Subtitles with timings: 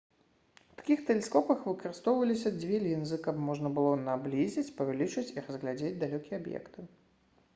[0.69, 6.79] у такіх тэлескопах выкарыстоўваліся дзве лінзы каб можна было наблізіць павялічыць і разглядзець далёкія аб'екты